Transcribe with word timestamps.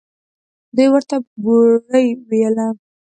دوى 0.75 0.87
ورته 0.93 1.15
بوړۍ 1.43 2.07
ويله. 2.29 2.67